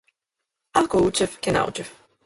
[0.81, 1.97] Ако учев ќе научев.